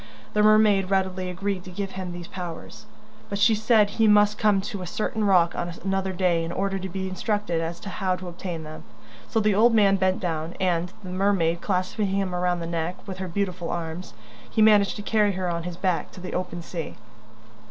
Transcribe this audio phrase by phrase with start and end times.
[0.33, 2.87] The mermaid readily agreed to give him these powers,
[3.29, 6.79] but she said he must come to a certain rock on another day in order
[6.79, 8.83] to be instructed as to how to obtain them.
[9.27, 13.19] So the old man bent down and, the mermaid clasping him round the neck with
[13.19, 14.15] her beautiful arms,
[14.49, 16.95] he managed to carry her on his back to the open sea.